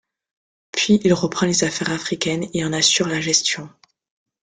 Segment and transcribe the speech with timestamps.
[0.71, 3.69] Puis il reprend les affaires africaines et en assure la gestion.